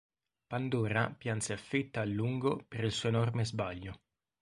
[0.47, 4.01] Pandora pianse afflitta a lungo per il suo enorme sbaglio...